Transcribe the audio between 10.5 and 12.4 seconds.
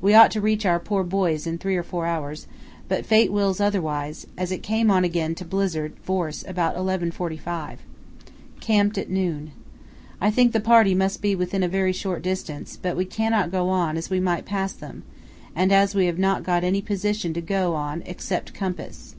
the party must be within a very short